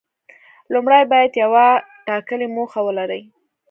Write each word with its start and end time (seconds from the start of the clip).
لومړی 0.73 1.01
باید 1.11 1.31
یوه 1.43 1.67
ټاکلې 2.07 2.47
موخه 2.55 2.79
ولري. 2.87 3.21